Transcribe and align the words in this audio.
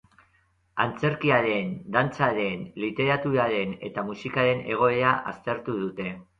Antzerkiaren, 0.85 1.69
dantzaren, 1.97 2.65
literaturaren 2.85 3.79
eta 3.91 4.07
musikaren 4.11 4.67
egoera 4.77 5.17
aztertu 5.37 5.81
dute. 5.87 6.13